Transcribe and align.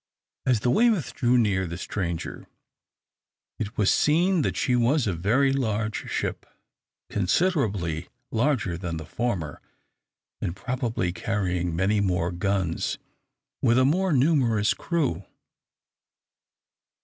As 0.47 0.61
the 0.61 0.71
"Weymouth" 0.71 1.13
drew 1.13 1.37
near 1.37 1.67
the 1.67 1.77
stranger 1.77 2.47
it 3.59 3.77
was 3.77 3.93
seen 3.93 4.41
that 4.41 4.57
she 4.57 4.75
was 4.75 5.05
a 5.05 5.13
very 5.13 5.53
large 5.53 6.09
ship, 6.09 6.47
considerably 7.07 8.07
larger 8.31 8.79
than 8.79 8.97
the 8.97 9.05
former, 9.05 9.61
and 10.41 10.55
probably 10.55 11.13
carrying 11.13 11.75
many 11.75 11.99
more 11.99 12.31
guns, 12.31 12.97
with 13.61 13.77
a 13.77 13.85
more 13.85 14.11
numerous 14.11 14.73
crew. 14.73 15.23